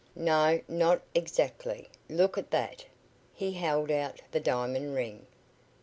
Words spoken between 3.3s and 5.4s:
He held out the diamond ring.